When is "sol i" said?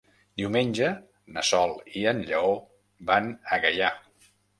1.49-2.05